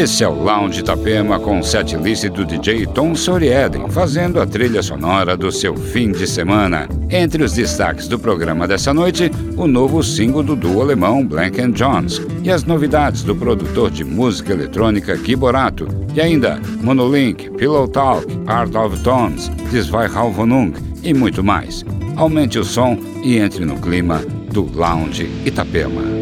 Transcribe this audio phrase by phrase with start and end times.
[0.00, 5.36] Esse é o Lounge Itapema com setlist do DJ Tom Sorieden, fazendo a trilha sonora
[5.36, 6.88] do seu fim de semana.
[7.10, 12.18] Entre os destaques do programa dessa noite, o novo single do duo alemão Blank Jones
[12.42, 18.26] e as novidades do produtor de música eletrônica Gui Borato, e ainda Monolink, Pillow Talk,
[18.46, 20.72] Art of Tones, Desweihauvenung
[21.02, 21.84] e muito mais.
[22.20, 24.18] Aumente o som e entre no clima
[24.52, 26.19] do Lounge Itapema.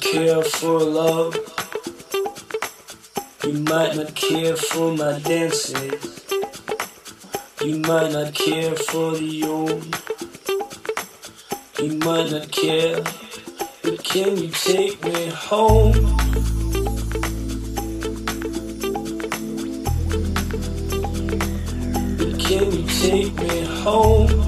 [0.00, 1.36] Care for love.
[3.44, 6.24] You might not care for my dances.
[7.62, 9.84] You might not care for the old.
[11.80, 13.02] You might not care,
[13.82, 15.92] but can you take me home?
[22.18, 24.47] But can you take me home?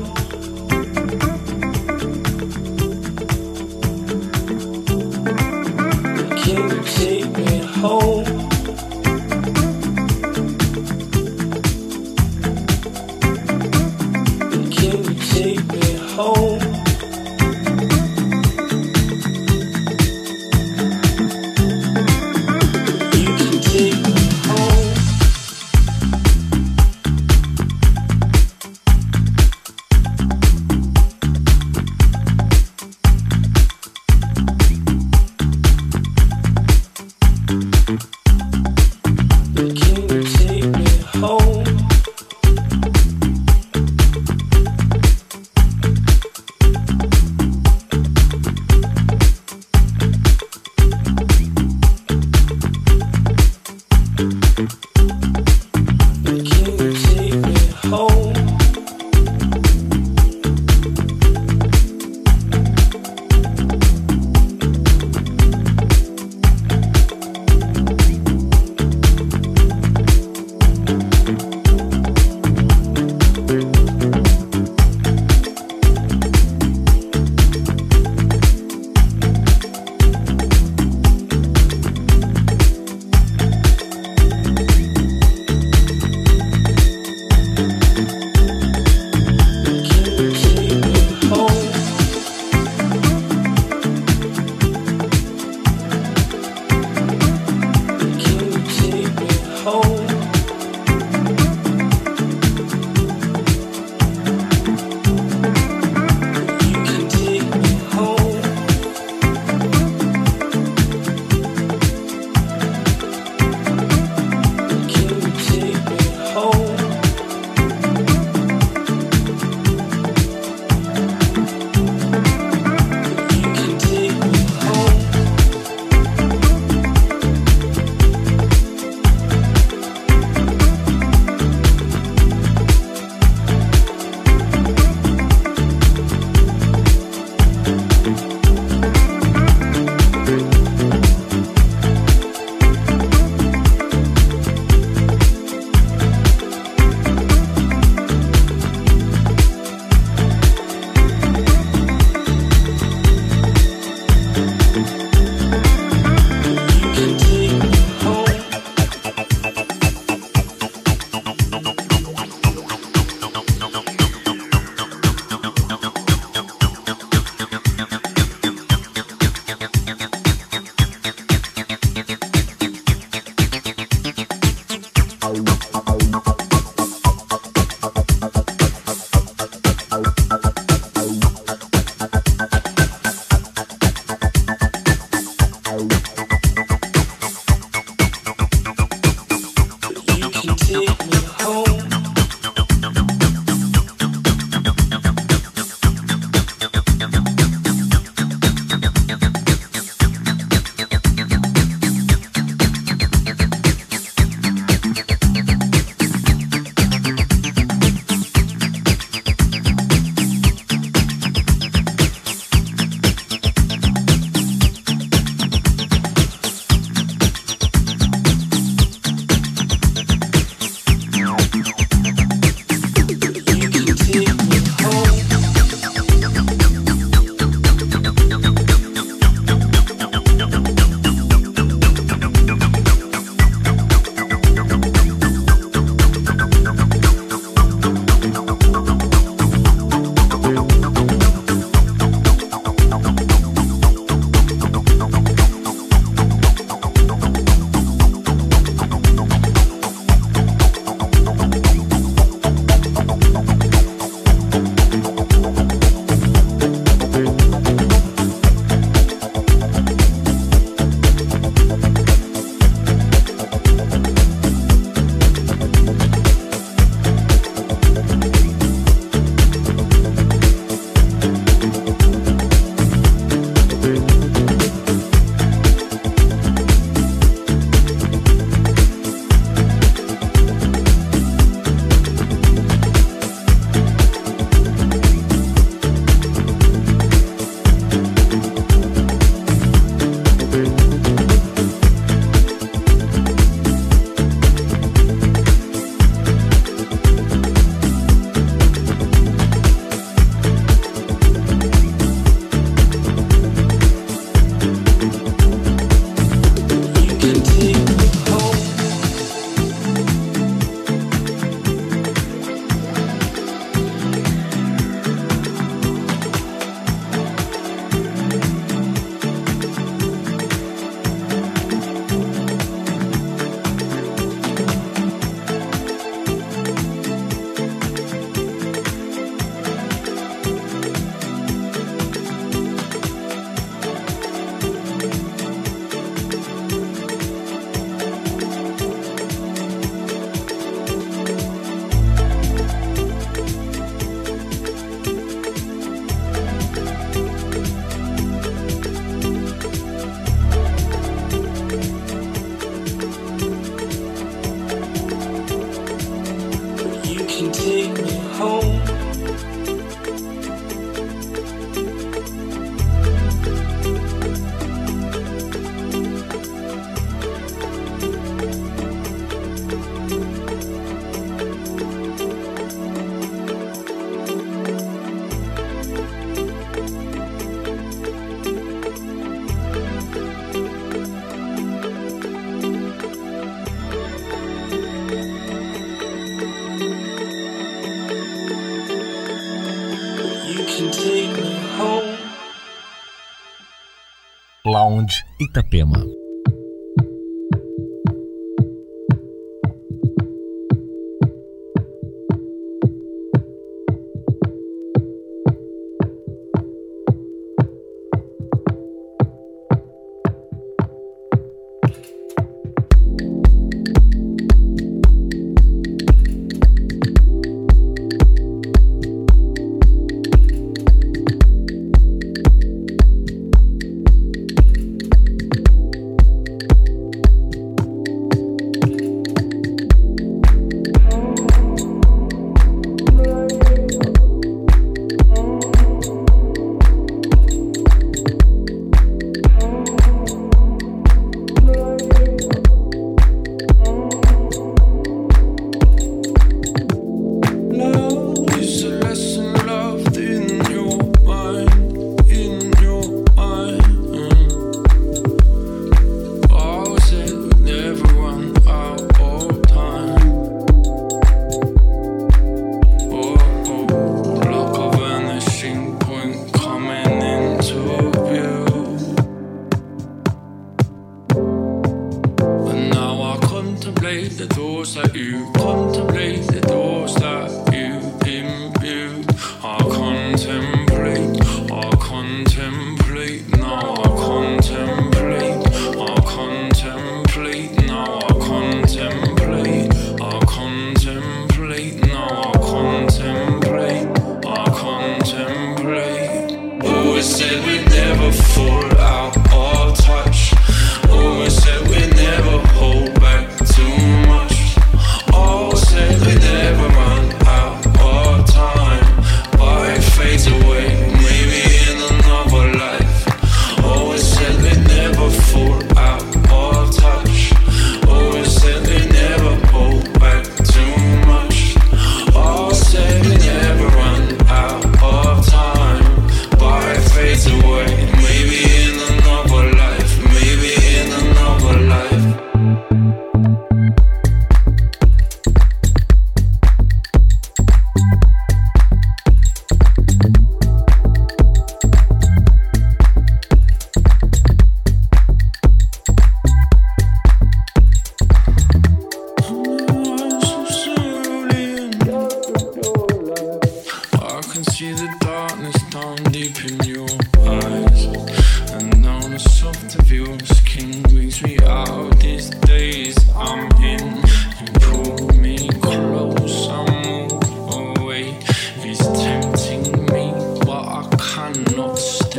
[395.51, 396.10] Itapema.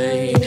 [0.02, 0.41] Itapema.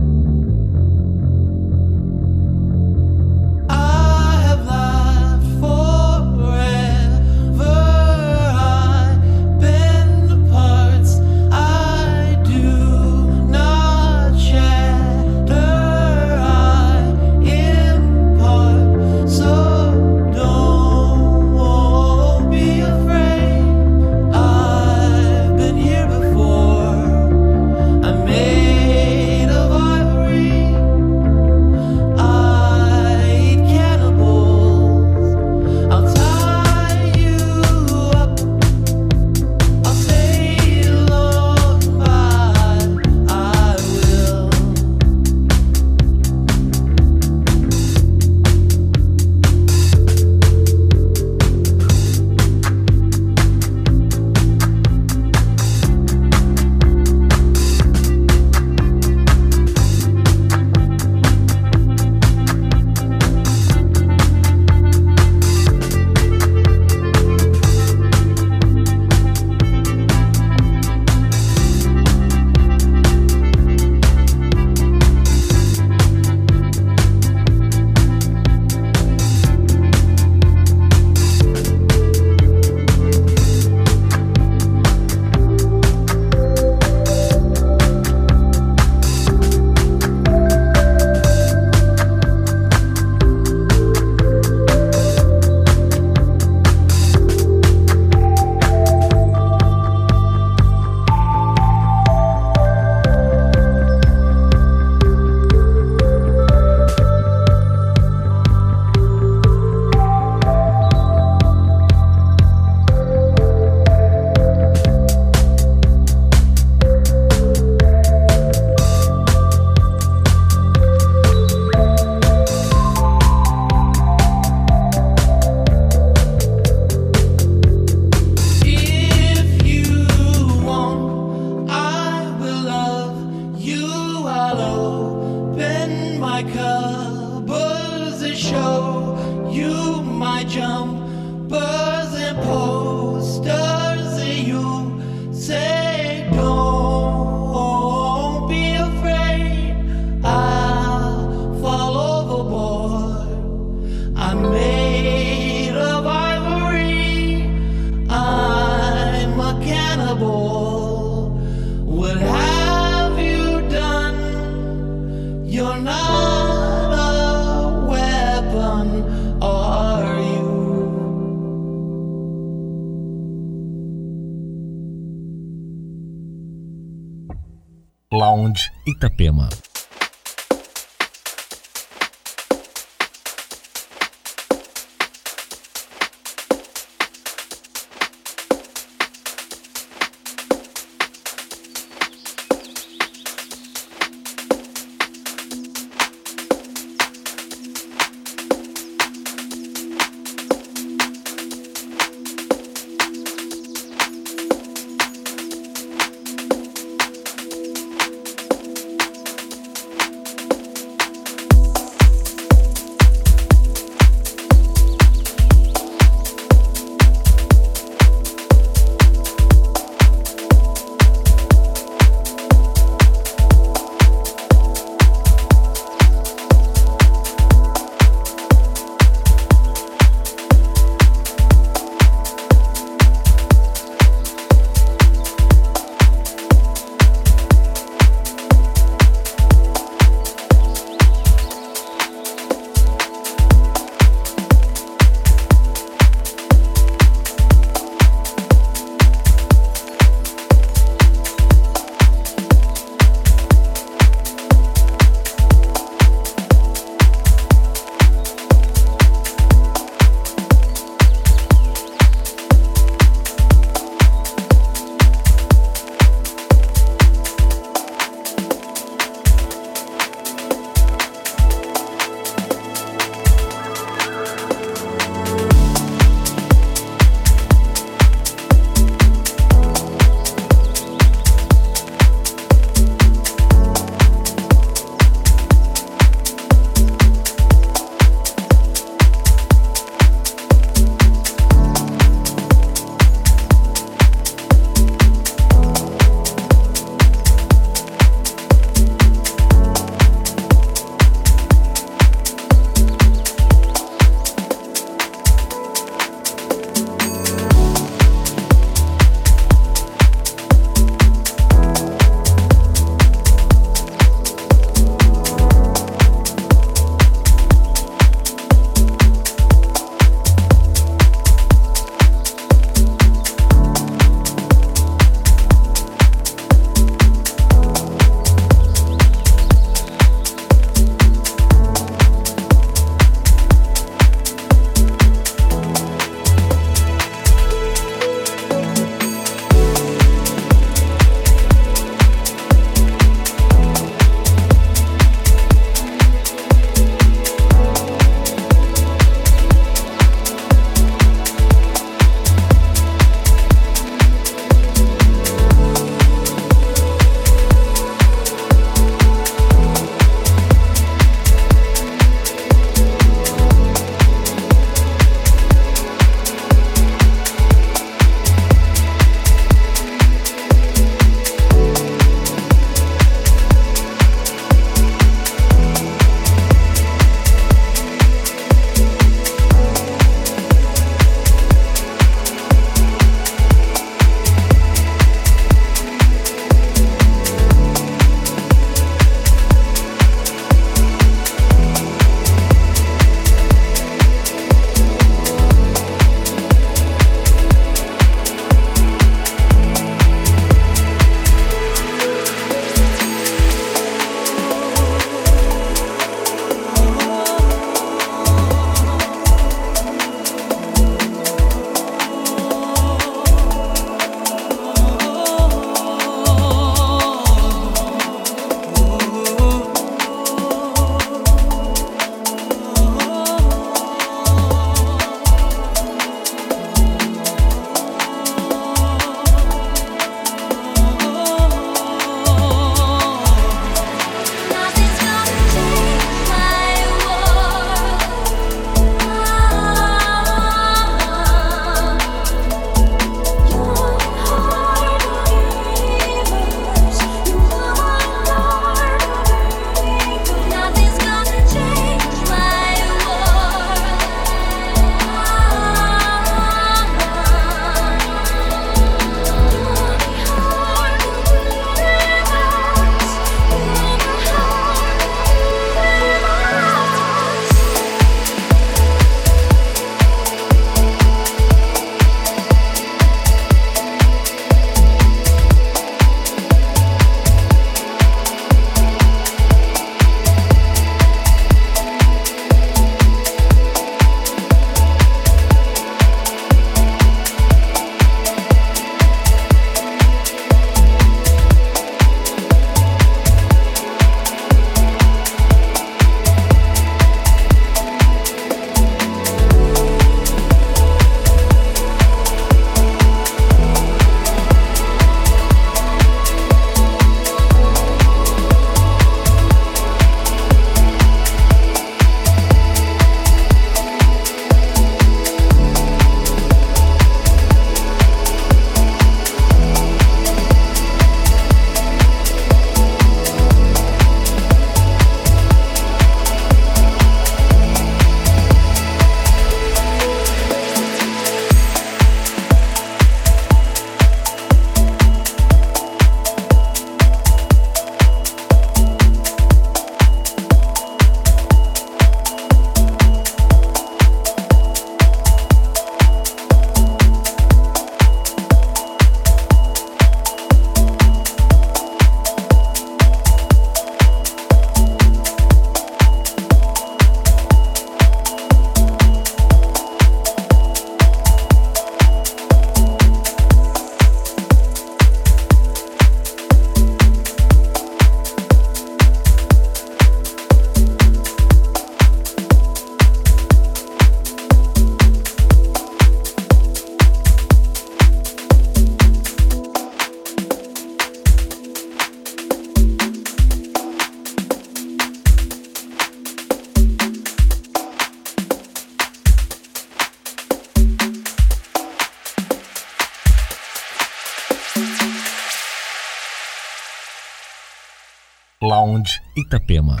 [599.34, 600.00] Itapema.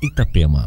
[0.00, 0.66] Itapema.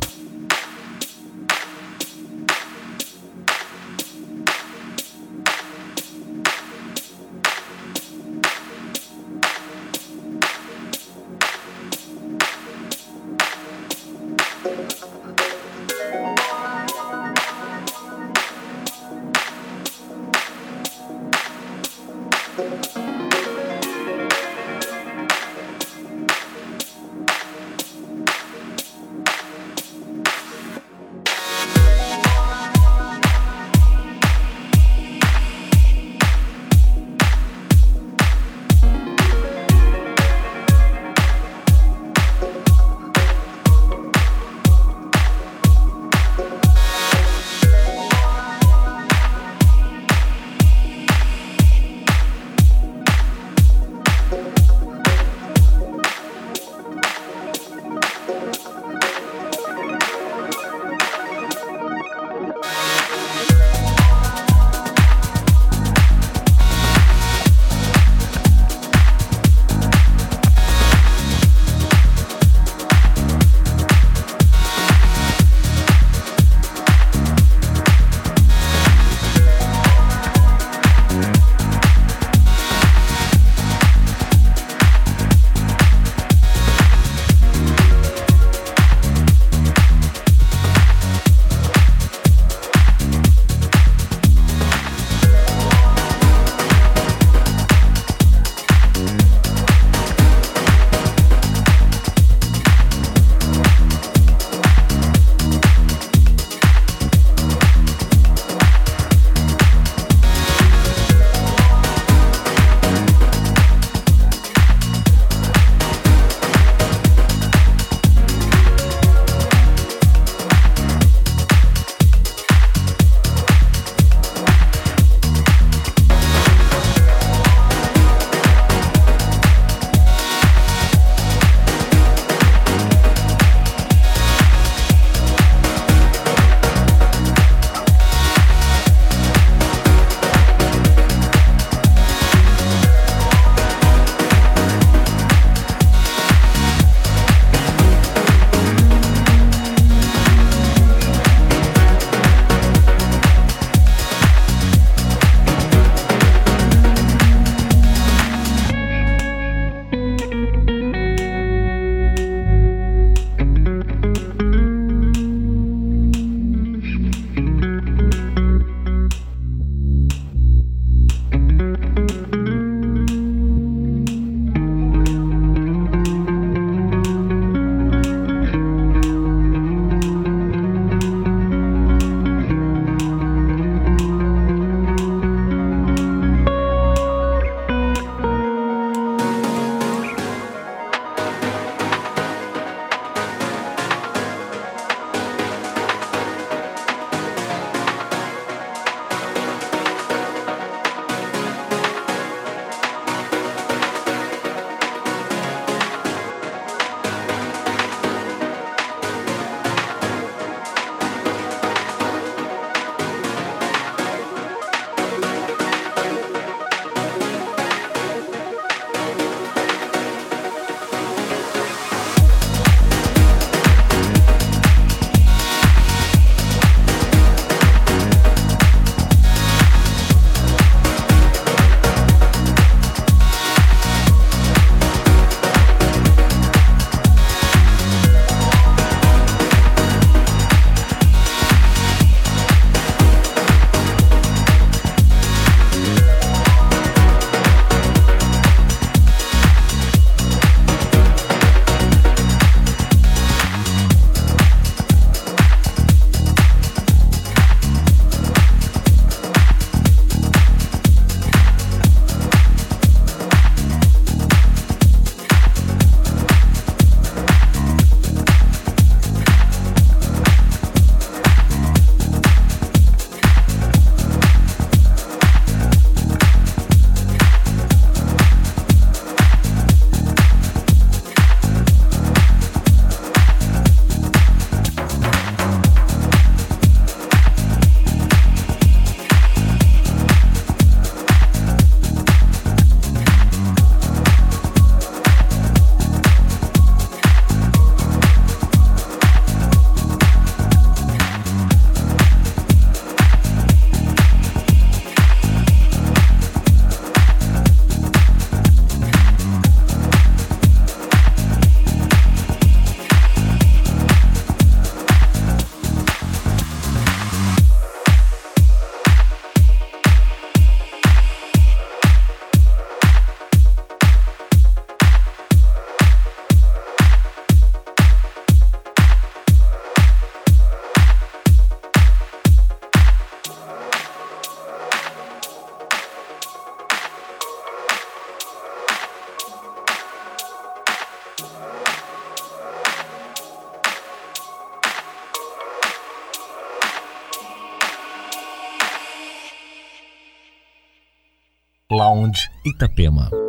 [351.78, 353.27] Lounge Itapema.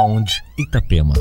[0.00, 1.14] Lounge Itapema.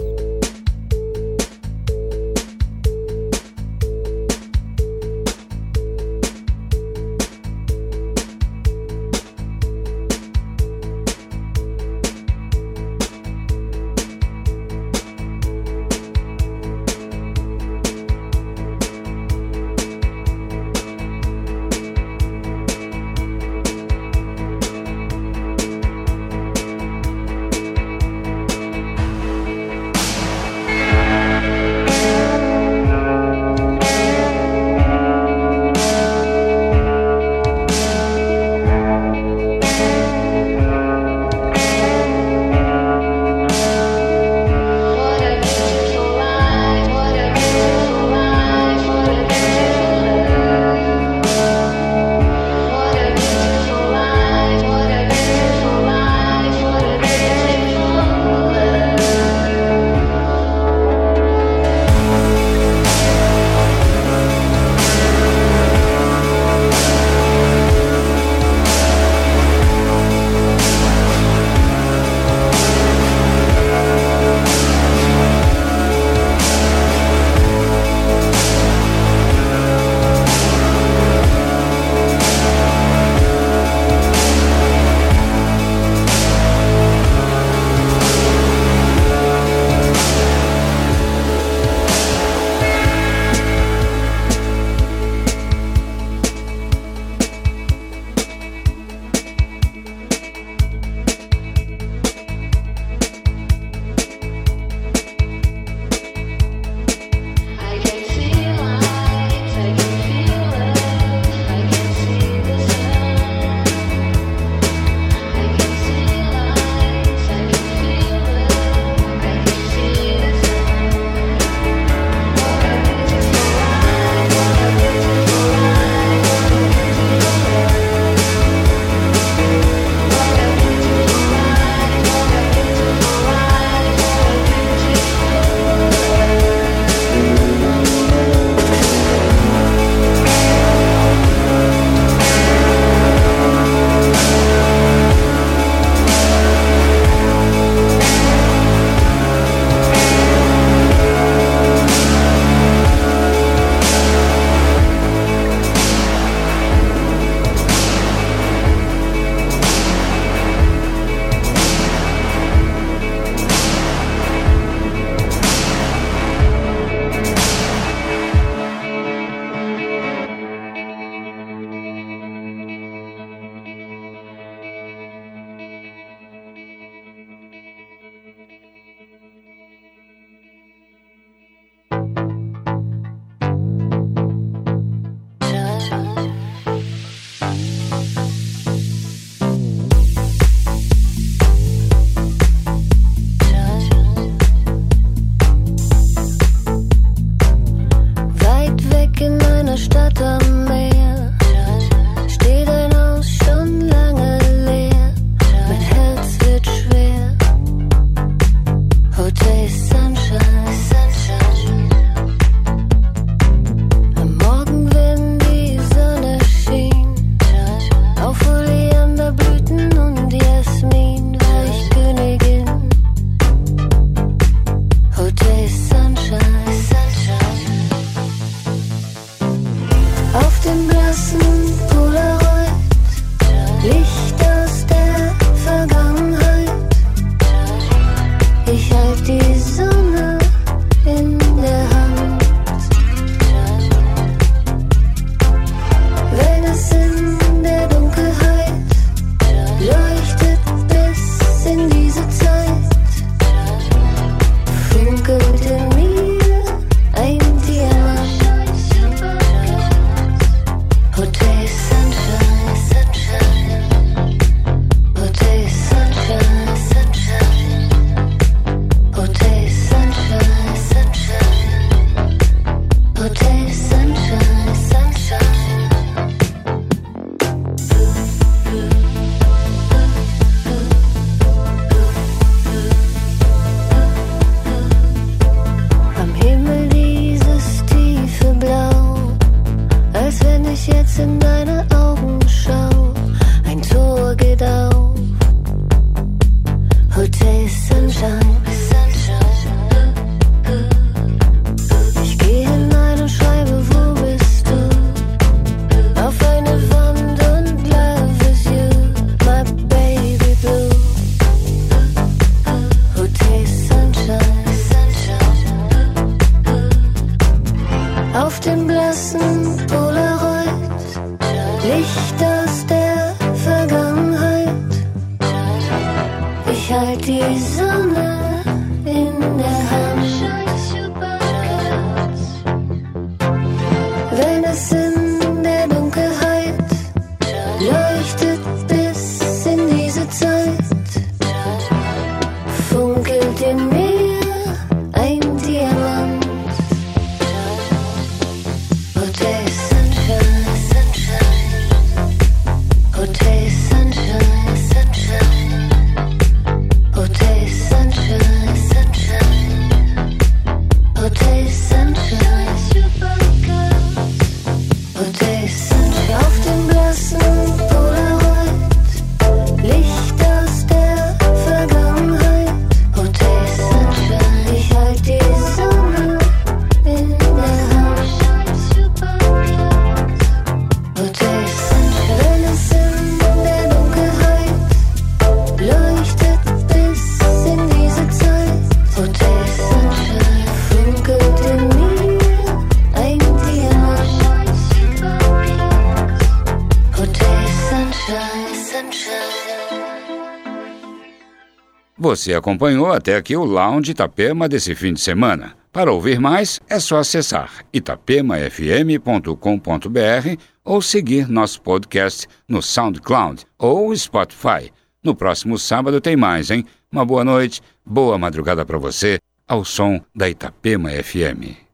[402.50, 405.76] Você acompanhou até aqui o Lounge Itapema desse fim de semana.
[405.92, 414.92] Para ouvir mais, é só acessar itapemafm.com.br ou seguir nosso podcast no SoundCloud ou Spotify.
[415.24, 416.84] No próximo sábado tem mais, hein?
[417.12, 419.38] Uma boa noite, boa madrugada para você,
[419.68, 421.89] ao som da Itapema FM.